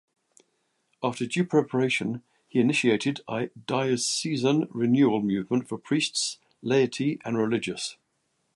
[1.03, 7.97] After due preparation, he initiated a Diocesan Renewal Movement for priests, laity and religious.